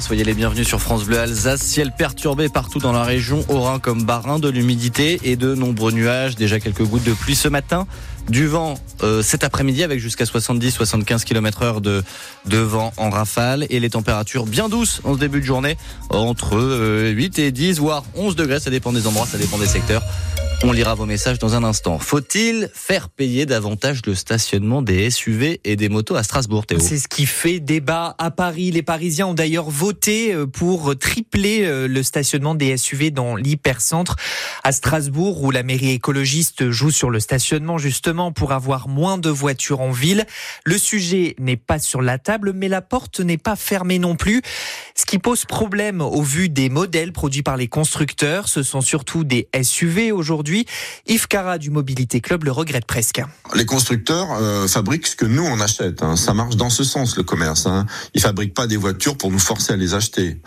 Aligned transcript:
Soyez 0.00 0.24
les 0.24 0.34
bienvenus 0.34 0.66
sur 0.66 0.80
France 0.80 1.04
Bleu 1.04 1.16
Alsace. 1.16 1.60
Ciel 1.62 1.92
perturbé 1.92 2.48
partout 2.48 2.80
dans 2.80 2.90
la 2.90 3.04
région, 3.04 3.44
aura 3.48 3.78
comme 3.78 4.02
barin, 4.02 4.40
de 4.40 4.48
l'humidité 4.48 5.20
et 5.22 5.36
de 5.36 5.54
nombreux 5.54 5.92
nuages. 5.92 6.34
Déjà 6.34 6.58
quelques 6.58 6.82
gouttes 6.82 7.04
de 7.04 7.12
pluie 7.12 7.36
ce 7.36 7.46
matin. 7.46 7.86
Du 8.28 8.48
vent 8.48 8.74
euh, 9.02 9.22
cet 9.22 9.44
après-midi 9.44 9.84
avec 9.84 10.00
jusqu'à 10.00 10.24
70-75 10.24 11.24
km 11.24 11.62
heure 11.62 11.80
de, 11.80 12.02
vent 12.46 12.92
en 12.96 13.10
rafale 13.10 13.66
et 13.70 13.78
les 13.78 13.90
températures 13.90 14.46
bien 14.46 14.68
douces 14.68 15.00
en 15.04 15.14
ce 15.14 15.18
début 15.18 15.40
de 15.40 15.46
journée 15.46 15.76
entre 16.10 16.56
8 16.56 17.38
euh, 17.38 17.42
et 17.42 17.52
10 17.52 17.78
voire 17.78 18.04
11 18.16 18.34
degrés. 18.34 18.58
Ça 18.58 18.70
dépend 18.70 18.92
des 18.92 19.06
endroits, 19.06 19.26
ça 19.26 19.38
dépend 19.38 19.58
des 19.58 19.66
secteurs. 19.66 20.02
On 20.64 20.72
lira 20.72 20.94
vos 20.94 21.04
messages 21.04 21.38
dans 21.38 21.54
un 21.54 21.62
instant. 21.64 21.98
Faut-il 21.98 22.70
faire 22.72 23.10
payer 23.10 23.44
davantage 23.44 24.00
le 24.06 24.14
stationnement 24.14 24.80
des 24.80 25.10
SUV 25.10 25.60
et 25.64 25.76
des 25.76 25.90
motos 25.90 26.16
à 26.16 26.22
Strasbourg, 26.22 26.64
Théo? 26.64 26.78
C'est 26.80 26.98
ce 26.98 27.08
qui 27.08 27.26
fait 27.26 27.60
débat 27.60 28.14
à 28.16 28.30
Paris. 28.30 28.70
Les 28.70 28.82
Parisiens 28.82 29.26
ont 29.26 29.34
d'ailleurs 29.34 29.68
voté 29.68 30.32
euh, 30.32 30.46
pour 30.46 30.98
tripler 30.98 31.86
le 31.86 32.02
stationnement 32.02 32.54
des 32.54 32.76
SUV 32.78 33.10
dans 33.10 33.36
l'hypercentre 33.36 34.16
à 34.64 34.72
Strasbourg, 34.72 35.42
où 35.42 35.50
la 35.50 35.62
mairie 35.62 35.90
écologiste 35.90 36.70
joue 36.70 36.90
sur 36.90 37.10
le 37.10 37.20
stationnement 37.20 37.76
justement 37.76 38.15
pour 38.32 38.52
avoir 38.52 38.88
moins 38.88 39.18
de 39.18 39.30
voitures 39.30 39.80
en 39.80 39.90
ville. 39.90 40.26
Le 40.64 40.78
sujet 40.78 41.34
n'est 41.38 41.56
pas 41.56 41.78
sur 41.78 42.02
la 42.02 42.18
table, 42.18 42.52
mais 42.54 42.68
la 42.68 42.82
porte 42.82 43.20
n'est 43.20 43.38
pas 43.38 43.56
fermée 43.56 43.98
non 43.98 44.16
plus. 44.16 44.42
Ce 45.06 45.12
qui 45.12 45.20
pose 45.20 45.44
problème 45.44 46.00
au 46.00 46.20
vu 46.20 46.48
des 46.48 46.68
modèles 46.68 47.12
produits 47.12 47.44
par 47.44 47.56
les 47.56 47.68
constructeurs, 47.68 48.48
ce 48.48 48.64
sont 48.64 48.80
surtout 48.80 49.22
des 49.22 49.46
SUV 49.62 50.10
aujourd'hui 50.10 50.66
Yves 51.06 51.28
Cara 51.28 51.58
du 51.58 51.70
Mobilité 51.70 52.20
Club 52.20 52.42
le 52.42 52.50
regrette 52.50 52.86
presque. 52.86 53.22
Les 53.54 53.66
constructeurs 53.66 54.26
euh, 54.32 54.66
fabriquent 54.66 55.06
ce 55.06 55.14
que 55.14 55.24
nous 55.24 55.44
on 55.44 55.60
achète. 55.60 56.02
Hein. 56.02 56.16
Ça 56.16 56.34
marche 56.34 56.56
dans 56.56 56.70
ce 56.70 56.82
sens 56.82 57.16
le 57.16 57.22
commerce. 57.22 57.66
Hein. 57.66 57.86
Ils 58.14 58.20
fabriquent 58.20 58.54
pas 58.54 58.66
des 58.66 58.76
voitures 58.76 59.16
pour 59.16 59.30
nous 59.30 59.38
forcer 59.38 59.74
à 59.74 59.76
les 59.76 59.94
acheter. 59.94 60.40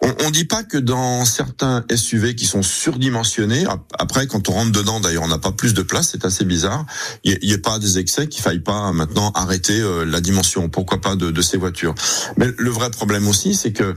On, 0.00 0.14
on 0.24 0.30
dit 0.30 0.46
pas 0.46 0.62
que 0.62 0.78
dans 0.78 1.26
certains 1.26 1.84
SUV 1.94 2.34
qui 2.34 2.46
sont 2.46 2.62
surdimensionnés, 2.62 3.66
après 3.98 4.26
quand 4.26 4.48
on 4.48 4.52
rentre 4.52 4.72
dedans, 4.72 4.98
d'ailleurs 4.98 5.24
on 5.24 5.28
n'a 5.28 5.36
pas 5.36 5.52
plus 5.52 5.74
de 5.74 5.82
place, 5.82 6.08
c'est 6.12 6.24
assez 6.24 6.46
bizarre. 6.46 6.86
Il 7.22 7.38
n'y 7.42 7.52
a, 7.52 7.58
pas 7.58 7.78
des 7.78 7.98
excès 7.98 8.28
qu'il 8.28 8.42
faille 8.42 8.60
pas 8.60 8.92
maintenant 8.92 9.30
arrêter 9.34 9.78
euh, 9.78 10.06
la 10.06 10.22
dimension. 10.22 10.70
Pourquoi 10.70 11.02
pas 11.02 11.16
de, 11.16 11.30
de 11.30 11.42
ces 11.42 11.58
voitures 11.58 11.94
Mais 12.38 12.46
le 12.56 12.70
vrai 12.70 12.90
problème 12.90 13.28
aussi, 13.28 13.54
c'est 13.54 13.74
que 13.74 13.94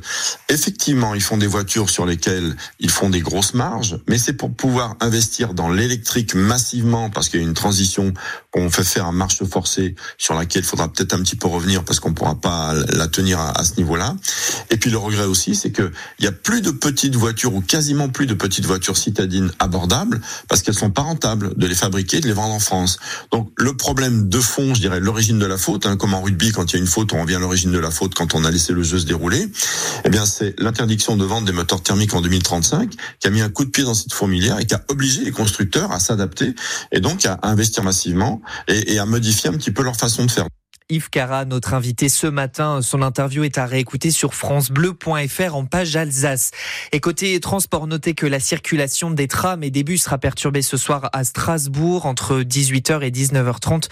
effectivement 0.50 1.14
ils 1.16 1.22
font 1.22 1.38
des 1.38 1.48
voitures 1.48 1.90
sur 1.90 2.06
lesquelles 2.06 2.56
ils 2.80 2.90
font 2.90 3.10
des 3.10 3.22
grosses 3.22 3.54
marges, 3.54 4.00
mais 4.08 4.18
c'est 4.18 4.34
pour 4.34 4.54
pouvoir 4.54 4.96
investir 5.00 5.54
dans 5.54 5.70
l'électrique 5.70 6.36
massivement 6.36 7.10
parce 7.10 7.30
qu'il 7.30 7.42
y 7.42 7.44
a 7.44 7.48
une 7.48 7.54
transition 7.54 8.14
qu'on 8.52 8.70
fait 8.70 8.84
faire 8.84 9.06
à 9.06 9.12
marche 9.12 9.44
forcée 9.44 9.96
sur 10.18 10.34
laquelle 10.34 10.64
il 10.64 10.66
faudra 10.66 10.92
peut-être 10.92 11.14
un 11.14 11.22
petit 11.22 11.36
peu 11.36 11.48
revenir 11.48 11.84
parce 11.84 12.00
qu'on 12.00 12.14
pourra 12.14 12.36
pas 12.36 12.74
la 12.90 13.08
tenir 13.08 13.40
à, 13.40 13.64
ce 13.64 13.76
niveau-là. 13.78 14.16
Et 14.70 14.78
puis 14.78 14.90
le 14.92 14.98
regret 14.98 15.26
aussi, 15.26 15.56
c'est 15.56 15.72
que 15.72 15.92
il 16.20 16.26
y 16.26 16.28
a 16.28 16.32
plus 16.32 16.62
de 16.62 16.72
petites 16.72 17.16
voitures 17.16 17.54
ou 17.54 17.62
quasiment 17.62 18.10
plus 18.10 18.26
de 18.26 18.34
petites 18.34 18.66
voitures 18.66 18.98
citadines 18.98 19.52
abordables 19.60 20.22
parce 20.48 20.62
qu'elles 20.62 20.76
sont 20.76 20.92
pas 20.92 21.02
rentables 21.02 21.54
de 21.58 21.68
les 21.68 21.76
fabriquer, 21.76 22.20
de 22.20 22.28
les 22.28 22.34
vendre 22.34 22.54
en 22.54 22.60
France. 22.60 23.00
Donc 23.32 23.52
le 23.58 23.76
problème 23.76 24.30
de 24.30 24.40
fond, 24.40 24.74
je 24.74 24.82
dirais 24.82 25.00
l'origine 25.00 25.40
de 25.40 25.46
la 25.46 25.58
faute, 25.58 25.86
hein, 25.86 25.98
comme 25.98 26.14
en 26.14 26.22
rugby 26.22 26.52
quand 26.52 26.72
il 26.72 26.76
y 26.76 26.80
a 26.80 26.82
une 26.82 26.88
faute, 26.88 27.14
on 27.14 27.22
revient 27.22 27.36
à 27.36 27.40
l'origine 27.40 27.72
de 27.72 27.80
la 27.80 27.92
faute 27.92 28.14
quand 28.14 28.36
on 28.36 28.44
a 28.44 28.52
laissé 28.52 28.74
le 28.74 28.84
jeu 28.84 29.00
se 29.00 29.06
dérouler. 29.06 29.48
Eh 30.06 30.10
bien 30.10 30.26
c'est 30.26 30.60
l'interdiction 30.60 31.16
de 31.18 31.26
vente 31.26 31.46
des 31.46 31.52
moteurs 31.52 31.82
thermiques 31.82 32.14
en 32.14 32.22
2035 32.22 32.92
qui 33.20 33.28
a 33.28 33.32
mis 33.32 33.42
un 33.42 33.50
coup 33.50 33.66
de 33.66 33.70
pied 33.70 33.84
dans 33.84 33.94
cette 33.94 34.14
fourmilière 34.14 34.60
et 34.60 34.66
qui 34.66 34.76
a 34.76 34.84
obligé 34.90 35.24
les 35.24 35.32
constructeurs 35.32 35.92
à 35.92 36.00
s'adapter 36.00 36.54
et 36.92 37.00
donc 37.00 37.26
à 37.26 37.40
investir 37.44 37.84
massivement 37.84 38.42
et, 38.68 38.94
et 38.94 39.00
à 39.00 39.06
modifier 39.06 39.50
un 39.50 39.54
petit 39.54 39.72
peu 39.72 39.84
leur 39.84 39.96
façon 39.96 40.26
de 40.26 40.32
faire. 40.32 40.46
Yves 40.92 41.12
Cara, 41.12 41.46
notre 41.46 41.76
invité 41.76 42.10
ce 42.10 42.26
matin. 42.26 42.82
Son 42.82 43.04
interview 43.04 43.44
est 43.44 43.60
à 43.60 43.68
réécouter 43.68 44.10
sur 44.10 44.34
francebleu.fr 44.34 45.56
en 45.56 45.66
page 45.66 45.96
Alsace. 45.96 46.50
Et 46.92 47.00
côté 47.00 47.40
transport, 47.40 47.86
notez 47.86 48.16
que 48.16 48.26
la 48.26 48.40
circulation 48.40 49.12
des 49.12 49.28
trams 49.28 49.64
et 49.64 49.70
des 49.70 49.84
bus 49.84 50.02
sera 50.06 50.18
perturbée 50.18 50.64
ce 50.64 50.78
soir 50.78 51.12
à 51.14 51.24
Strasbourg 51.24 52.08
entre 52.08 52.42
18h 52.42 53.04
et 53.04 53.12
19h30 53.12 53.84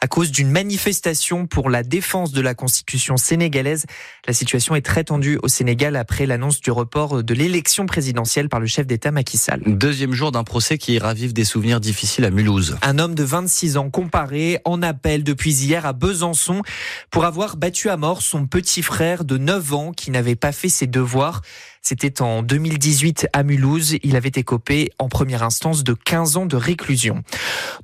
à 0.00 0.08
cause 0.08 0.30
d'une 0.30 0.50
manifestation 0.50 1.46
pour 1.46 1.68
la 1.68 1.82
défense 1.82 2.32
de 2.32 2.40
la 2.40 2.54
constitution 2.54 3.18
sénégalaise. 3.18 3.84
La 4.26 4.32
situation 4.32 4.74
est 4.74 4.80
très 4.80 5.04
tendue 5.04 5.38
au 5.42 5.48
Sénégal 5.48 5.94
après 5.94 6.24
l'annonce 6.24 6.62
du 6.62 6.70
report 6.70 7.22
de 7.22 7.34
l'élection 7.34 7.84
présidentielle 7.84 8.48
par 8.48 8.60
le 8.60 8.66
chef 8.66 8.86
d'État 8.86 9.10
Macky 9.10 9.36
Sall. 9.36 9.60
Deuxième 9.66 10.14
jour 10.14 10.32
d'un 10.32 10.42
procès 10.44 10.78
qui 10.78 10.98
ravive 10.98 11.34
des 11.34 11.44
souvenirs 11.44 11.80
difficiles 11.80 12.24
à 12.24 12.30
Mulhouse. 12.30 12.78
Un 12.80 12.98
homme 12.98 13.14
de 13.14 13.24
26 13.24 13.76
ans 13.76 13.90
comparé 13.90 14.58
en 14.64 14.80
appel 14.80 15.22
depuis 15.22 15.52
hier 15.52 15.84
à 15.84 15.92
Besançon 15.92 16.45
pour 17.10 17.24
avoir 17.24 17.56
battu 17.56 17.90
à 17.90 17.96
mort 17.96 18.22
son 18.22 18.46
petit 18.46 18.82
frère 18.82 19.24
de 19.24 19.38
9 19.38 19.74
ans 19.74 19.92
qui 19.92 20.10
n'avait 20.10 20.36
pas 20.36 20.52
fait 20.52 20.68
ses 20.68 20.86
devoirs. 20.86 21.42
C'était 21.88 22.20
en 22.20 22.42
2018 22.42 23.28
à 23.32 23.44
Mulhouse. 23.44 23.94
Il 24.02 24.16
avait 24.16 24.32
écopé 24.34 24.90
en 24.98 25.08
première 25.08 25.44
instance 25.44 25.84
de 25.84 25.92
15 25.92 26.36
ans 26.36 26.46
de 26.46 26.56
réclusion. 26.56 27.22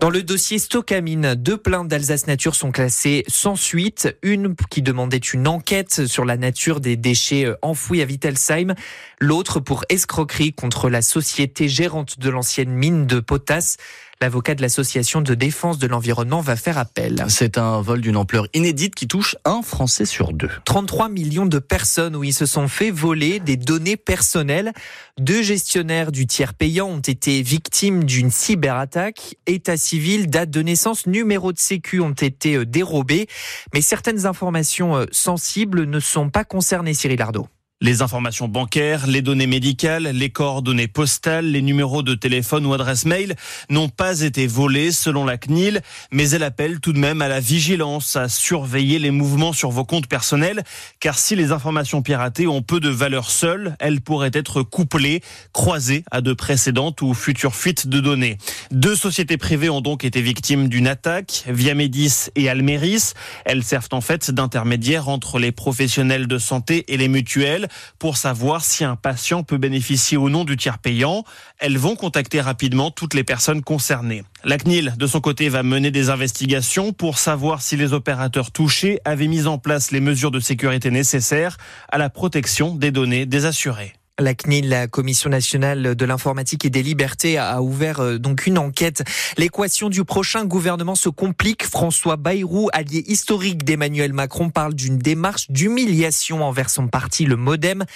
Dans 0.01 0.11
le 0.11 0.25
dossier 0.25 0.59
Stockamine, 0.59 1.37
deux 1.37 1.57
plaintes 1.57 1.87
d'Alsace 1.87 2.27
Nature 2.27 2.57
sont 2.57 2.73
classées 2.73 3.23
sans 3.29 3.55
suite. 3.55 4.19
Une 4.23 4.57
qui 4.71 4.83
demandait 4.83 5.19
une 5.19 5.47
enquête 5.47 6.05
sur 6.07 6.25
la 6.25 6.37
nature 6.37 6.81
des 6.81 6.97
déchets 6.97 7.45
euh, 7.45 7.55
enfouis 7.63 8.03
à 8.03 8.05
Wittelsheim. 8.05 8.75
L'autre 9.21 9.61
pour 9.61 9.85
escroquerie 9.89 10.53
contre 10.53 10.91
la 10.91 11.01
société 11.01 11.69
gérante 11.69 12.19
de 12.19 12.29
l'ancienne 12.29 12.71
mine 12.71 13.07
de 13.07 13.21
potasse. 13.21 13.77
L'avocat 14.23 14.55
de 14.55 14.63
l'association 14.63 15.21
de 15.21 15.35
défense 15.35 15.79
de 15.79 15.89
l'environnement 15.89 16.41
va 16.41 16.55
faire 16.55 16.79
appel. 16.79 17.25
C'est 17.27 17.59
un 17.59 17.81
vol 17.81 18.01
d'une 18.01 18.17
ampleur 18.17 18.47
inédite 18.55 18.95
qui 18.95 19.09
touche 19.09 19.35
un 19.45 19.63
Français 19.63 20.05
sur 20.05 20.33
deux. 20.33 20.49
33 20.65 21.09
millions 21.09 21.45
de 21.45 21.59
personnes 21.59 22.15
où 22.15 22.23
ils 22.23 22.33
se 22.33 22.47
sont 22.47 22.69
fait 22.69 22.93
voler 22.93 23.41
des 23.41 23.57
données 23.57 23.92
personnelles. 23.97 24.73
Deux 25.19 25.43
gestionnaires 25.43 26.13
du 26.13 26.27
tiers 26.27 26.55
payant 26.55 26.89
ont 26.89 27.01
été 27.01 27.43
victimes 27.43 28.05
d'une 28.05 28.31
cyberattaque. 28.31 29.37
État 29.47 29.77
civil, 29.77 30.29
date 30.29 30.51
de 30.51 30.63
naissance, 30.63 31.07
numéro 31.07 31.53
de 31.53 31.59
sécu 31.59 32.01
ont 32.01 32.11
été 32.11 32.57
euh, 32.57 32.67
dérobés. 32.67 33.27
Mais 33.75 33.81
certaines 33.81 34.27
informations 34.27 34.97
euh, 34.97 35.07
sensibles 35.13 35.85
ne 35.85 36.01
sont 36.01 36.31
pas 36.31 36.45
concernées, 36.45 36.95
Cyril 36.95 37.21
Ardo. 37.23 37.47
Les 37.83 38.01
informations 38.01 38.47
bancaires, 38.47 39.09
les 39.09 39.23
données 39.23 39.49
médicales, 39.49 40.05
les 40.05 40.31
coordonnées 40.31 40.87
postales, 40.87 41.47
les 41.47 41.63
numéros 41.63 42.05
de 42.05 42.15
téléphone 42.15 42.65
ou 42.65 42.73
adresse 42.73 43.07
mail 43.07 43.35
n'ont 43.71 43.89
pas 43.89 44.21
été 44.21 44.47
volés 44.47 44.93
selon 44.93 45.25
la 45.25 45.37
CNIL, 45.37 45.81
mais 46.13 46.31
elle 46.31 46.45
appelle 46.45 46.79
tout 46.79 46.93
de 46.93 47.01
même 47.01 47.23
à 47.23 47.27
la 47.27 47.41
vigilance, 47.41 48.15
à 48.15 48.29
surveiller 48.29 49.01
les 49.01 49.11
mouvements 49.11 49.53
sur 49.53 49.71
vos 49.71 49.85
comptes 49.85 50.07
personnels, 50.07 50.63
car 51.01 51.19
si 51.19 51.35
les 51.35 51.51
informations 51.51 52.03
piratées 52.03 52.47
ont 52.47 52.63
peu 52.63 52.79
de 52.79 52.89
valeur 52.89 53.29
seule, 53.29 53.75
elles 53.81 54.01
pourraient 54.01 54.31
être 54.33 54.63
couplées, 54.63 55.21
croisées 55.53 56.05
à 56.13 56.21
de 56.21 56.35
précédentes 56.35 57.03
ou 57.03 57.15
futures 57.15 57.57
fuites 57.57 57.89
de 57.89 57.99
données. 57.99 58.39
Deux 58.71 58.95
sociétés 58.95 59.39
privées 59.39 59.71
ont 59.71 59.81
donc 59.81 60.05
été 60.05 60.23
victimes 60.23 60.69
d'une 60.69 60.87
attaque, 60.87 61.43
Viamedis 61.49 62.29
et 62.37 62.49
Almeris. 62.49 63.15
Elles 63.45 63.65
servent 63.65 63.89
en 63.91 64.01
fait 64.01 64.31
d'intermédiaires 64.31 65.09
entre 65.09 65.41
les 65.41 65.51
professionnels 65.51 66.29
de 66.29 66.39
santé 66.39 66.85
et 66.87 66.97
les 66.97 67.09
mutuelles 67.09 67.67
pour 67.99 68.17
savoir 68.17 68.65
si 68.65 68.85
un 68.85 68.97
patient 68.97 69.43
peut 69.43 69.59
bénéficier 69.59 70.17
ou 70.17 70.29
non 70.29 70.45
du 70.45 70.57
tiers 70.57 70.79
payant. 70.79 71.25
Elles 71.59 71.79
vont 71.79 71.97
contacter 71.97 72.41
rapidement 72.41 72.91
toutes 72.91 73.15
les 73.15 73.25
personnes 73.25 73.63
concernées. 73.63 74.25
La 74.45 74.59
CNIL, 74.59 74.95
de 74.97 75.07
son 75.07 75.21
côté, 75.21 75.49
va 75.49 75.63
mener 75.63 75.91
des 75.91 76.11
investigations 76.11 76.93
pour 76.93 77.19
savoir 77.19 77.63
si 77.63 77.77
les 77.77 77.93
opérateurs 77.93 78.51
touchés 78.51 78.99
avaient 79.05 79.29
mis 79.29 79.47
en 79.47 79.59
place 79.59 79.91
les 79.91 80.01
mesures 80.01 80.31
de 80.31 80.41
sécurité 80.41 80.91
nécessaires 80.91 81.57
à 81.91 81.99
la 81.99 82.11
protection 82.11 82.75
des 82.75 82.91
données 82.91 83.27
des 83.27 83.45
assurés. 83.45 83.95
La 84.19 84.35
CNIL, 84.35 84.69
la 84.69 84.89
Commission 84.89 85.31
nationale 85.31 85.95
de 85.95 86.05
l'informatique 86.05 86.67
et 86.67 86.71
des 86.71 86.83
libertés, 86.83 87.39
a 87.39 87.63
ouvert 87.63 88.01
euh, 88.01 88.19
donc 88.19 88.47
une 88.47 88.59
enquête. 88.59 89.03
L'équation 89.39 89.89
du 89.89 90.05
prochain 90.05 90.45
gouvernement 90.45 90.95
se 90.95 91.09
complique. 91.09 91.65
François 91.65 92.17
Bayrou, 92.17 92.69
allié 92.75 93.03
historique 93.07 93.65
d'Emmanuel 93.65 94.13
Macron, 94.13 94.51
parle 94.51 94.75
d'une 94.75 94.99
démarche 94.99 95.51
d'humiliation 95.51 96.45
envers 96.45 96.69
son 96.69 96.89
parti, 96.89 97.25
le 97.25 97.37
MoDem. 97.37 97.87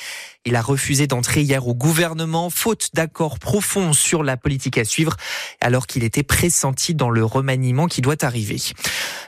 Il 0.47 0.57
a 0.57 0.63
refusé 0.63 1.07
d'entrer 1.07 1.43
hier 1.43 1.69
au 1.69 1.75
gouvernement, 1.75 2.49
faute 2.49 2.91
d'accord 2.95 3.39
profond 3.39 3.93
sur 3.93 4.23
la 4.23 4.39
politique 4.39 4.79
à 4.79 4.85
suivre, 4.85 5.17
alors 5.61 5.87
qu'il 5.87 6.03
était 6.03 6.23
pressenti 6.23 6.95
dans 6.95 7.11
le 7.11 7.25
remaniement 7.25 7.89
qui 7.89 8.01
doit 8.01 8.25
arriver. 8.25 8.63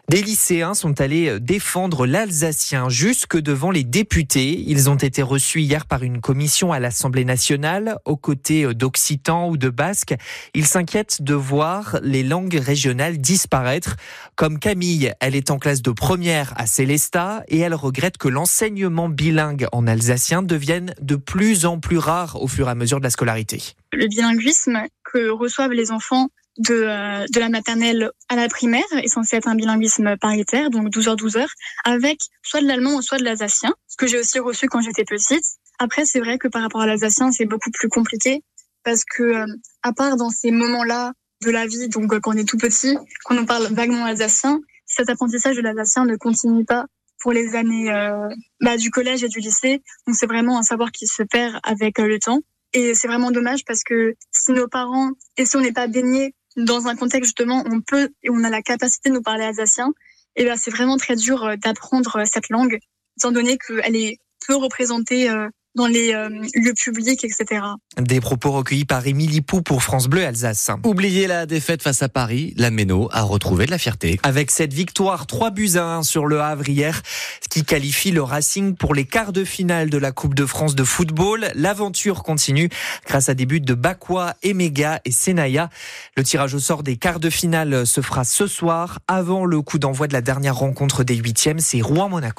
Des 0.09 0.23
lycéens 0.23 0.75
sont 0.75 1.03
allés 1.03 1.39
défendre 1.39 2.07
l'Alsacien 2.07 2.89
jusque 2.89 3.37
devant 3.37 3.73
les 3.73 3.85
députés. 3.85 4.65
Ils 4.69 4.89
ont 4.89 4.97
été 4.97 5.21
reçus 5.21 5.61
hier 5.61 5.85
par 5.85 6.03
une 6.03 6.21
commission 6.21 6.73
l'Assemblée 6.81 7.25
nationale, 7.25 7.99
aux 8.05 8.17
côtés 8.17 8.75
d'Occitan 8.75 9.49
ou 9.49 9.57
de 9.57 9.69
Basque. 9.69 10.15
Ils 10.55 10.67
s'inquiètent 10.67 11.23
de 11.23 11.35
voir 11.35 11.99
les 12.03 12.23
langues 12.23 12.61
régionales 12.61 13.19
disparaître. 13.19 13.97
Comme 14.37 14.59
Camille, 14.59 15.13
elle 15.21 15.35
est 15.35 15.51
en 15.51 15.59
classe 15.59 15.83
de 15.83 15.91
première 15.91 16.53
à 16.57 16.67
Célestat 16.67 17.45
et 17.49 17.59
elle 17.59 17.75
regrette 17.75 18.19
que 18.19 18.29
l'enseignement 18.29 19.09
bilingue 19.09 19.67
en 19.73 19.87
alsacien 19.87 20.43
devienne 20.43 20.95
de 21.01 21.17
plus 21.17 21.67
en 21.67 21.81
plus 21.81 21.99
rare 21.99 22.41
au 22.41 22.49
fur 22.49 22.69
et 22.69 22.71
à 22.71 22.75
mesure 22.75 22.99
de 22.99 23.05
la 23.05 23.11
scolarité. 23.11 23.63
Le 23.93 24.07
bilinguisme 24.07 24.83
que 25.05 25.31
reçoivent 25.31 25.73
les 25.73 25.91
enfants 25.91 26.29
de, 26.59 26.75
euh, 26.75 27.27
de 27.33 27.41
la 27.41 27.49
maternelle 27.49 28.11
à 28.29 28.37
la 28.37 28.49
primaire 28.49 28.85
est 29.03 29.09
censé 29.09 29.37
être 29.37 29.49
un 29.49 29.55
bilinguisme 29.55 30.17
paritaire, 30.17 30.71
donc 30.71 30.91
12 30.91 31.09
heures 31.09 31.17
12 31.17 31.37
heures, 31.37 31.53
avec 31.85 32.19
soit 32.43 32.61
de 32.61 32.67
l'allemand 32.67 33.01
soit 33.01 33.19
de 33.19 33.25
l'alsacien, 33.25 33.73
ce 33.87 33.97
que 33.97 34.07
j'ai 34.07 34.19
aussi 34.19 34.39
reçu 34.39 34.69
quand 34.69 34.81
j'étais 34.81 35.05
petite. 35.05 35.45
Après, 35.79 36.05
c'est 36.05 36.21
vrai 36.21 36.39
que 36.39 36.49
par 36.49 36.63
rapport 36.63 36.81
à 36.81 36.87
l'alsacien, 36.87 37.31
c'est 37.31 37.45
beaucoup 37.45 37.71
plus 37.71 37.89
compliqué 37.89 38.43
parce 38.85 39.05
que 39.05 39.23
euh, 39.23 39.47
à 39.83 39.93
part 39.93 40.17
dans 40.17 40.31
ces 40.31 40.51
moments-là 40.51 41.13
de 41.43 41.51
la 41.51 41.67
vie, 41.67 41.89
donc 41.89 42.09
quand 42.21 42.35
on 42.35 42.37
est 42.37 42.49
tout 42.49 42.59
petit, 42.59 42.97
quand 43.25 43.39
on 43.39 43.45
parle 43.45 43.73
vaguement 43.73 44.05
alsacien, 44.05 44.61
cet 44.87 45.09
apprentissage 45.09 45.57
de 45.57 45.63
l'alsacien 45.63 46.05
ne 46.05 46.17
continue 46.17 46.65
pas 46.65 46.87
pour 47.21 47.33
les 47.33 47.55
années 47.55 47.93
euh, 47.93 48.29
bah, 48.61 48.77
du 48.77 48.91
collège 48.91 49.23
et 49.25 49.29
du 49.29 49.41
lycée. 49.41 49.83
Donc 50.07 50.17
c'est 50.17 50.27
vraiment 50.27 50.59
un 50.59 50.63
savoir 50.63 50.91
qui 50.91 51.07
se 51.07 51.23
perd 51.23 51.59
avec 51.63 51.99
le 51.99 52.19
temps. 52.19 52.41
Et 52.73 52.95
c'est 52.95 53.09
vraiment 53.09 53.31
dommage 53.31 53.65
parce 53.65 53.83
que 53.83 54.15
si 54.31 54.53
nos 54.53 54.69
parents, 54.69 55.11
et 55.37 55.45
si 55.45 55.57
on 55.57 55.61
n'est 55.61 55.73
pas 55.73 55.87
baigné 55.87 56.35
dans 56.57 56.87
un 56.87 56.97
contexte 56.97 57.29
justement 57.29 57.63
on 57.71 57.81
peut 57.81 58.11
et 58.23 58.31
on 58.31 58.43
a 58.45 58.51
la 58.51 58.63
capacité 58.63 59.11
de 59.11 59.15
nous 59.15 59.23
parler 59.23 59.45
alsacien, 59.45 59.93
et 60.37 60.43
eh 60.43 60.45
ben 60.45 60.57
c'est 60.57 60.71
vraiment 60.71 60.97
très 60.97 61.17
dur 61.17 61.45
euh, 61.45 61.57
d'apprendre 61.57 62.17
euh, 62.17 62.25
cette 62.25 62.49
langue, 62.49 62.79
étant 63.17 63.33
donné 63.33 63.59
qu'elle 63.59 63.97
est 63.97 64.19
peu 64.47 64.55
représentée 64.55 65.29
euh, 65.29 65.49
dans 65.75 65.87
les 65.87 66.15
euh, 66.15 66.29
lieux 66.55 66.75
publics, 66.75 67.25
etc. 67.25 67.63
Des 67.97 68.21
propos 68.21 68.53
recueillis 68.53 68.85
par 68.85 69.07
Émilie 69.07 69.41
Pou 69.41 69.63
pour 69.63 69.83
France 69.83 70.09
Bleu 70.09 70.25
Alsace. 70.25 70.71
Oubliez 70.85 71.27
la 71.27 71.47
défaite 71.47 71.83
face 71.83 72.03
à 72.03 72.09
Paris, 72.09 72.55
la 72.57 72.71
Méno 72.71 73.09
a 73.13 73.23
retrouvé 73.23 73.67
de 73.67 73.71
la 73.71 73.79
fierté. 73.79 74.19
Avec 74.23 74.51
cette 74.51 74.73
victoire 74.73 75.27
3 75.27 75.51
buts 75.51 75.77
à 75.77 75.85
1 75.85 76.03
sur 76.03 76.27
le 76.27 76.41
Havre 76.41 76.69
hier, 76.69 77.03
ce 77.43 77.49
qui 77.49 77.65
qualifie 77.65 78.11
le 78.11 78.23
Racing 78.23 78.75
pour 78.75 78.95
les 78.95 79.05
quarts 79.05 79.33
de 79.33 79.45
finale 79.45 79.91
de 79.91 79.99
la 79.99 80.13
Coupe 80.13 80.35
de 80.35 80.47
France 80.47 80.75
de 80.75 80.85
football. 80.85 81.49
L'aventure 81.55 82.23
continue 82.23 82.69
grâce 83.07 83.29
à 83.29 83.35
des 83.35 83.47
buts 83.47 83.61
de 83.61 83.75
Bakwa, 83.75 84.35
Emega 84.43 85.01
et 85.05 85.13
Senaya. 85.13 85.71
Le 86.17 86.25
tirage 86.25 86.55
au 86.55 86.59
sort 86.59 86.83
des 86.83 86.97
quarts 86.97 87.21
de 87.21 87.31
finale 87.31 87.87
se 87.87 88.01
fera 88.01 88.25
ce 88.25 88.47
soir 88.47 88.99
avant 89.07 89.45
le 89.45 89.63
coup 89.63 89.79
d'envoi 89.79 90.09
de 90.09 90.13
la 90.13 90.21
dernière 90.21 90.57
rencontre 90.57 91.05
des 91.05 91.17
huitièmes, 91.17 91.61
c'est 91.61 91.81
Rouen-Monaco. 91.81 92.37